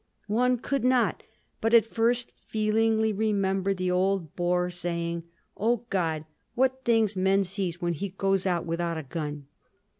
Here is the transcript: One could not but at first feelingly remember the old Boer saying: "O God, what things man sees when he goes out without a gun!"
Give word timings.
One 0.33 0.57
could 0.57 0.83
not 0.83 1.21
but 1.61 1.75
at 1.75 1.85
first 1.85 2.31
feelingly 2.47 3.13
remember 3.13 3.71
the 3.71 3.91
old 3.91 4.35
Boer 4.35 4.71
saying: 4.71 5.25
"O 5.55 5.85
God, 5.91 6.25
what 6.55 6.83
things 6.83 7.15
man 7.15 7.43
sees 7.43 7.83
when 7.83 7.93
he 7.93 8.09
goes 8.09 8.47
out 8.47 8.65
without 8.65 8.97
a 8.97 9.03
gun!" 9.03 9.45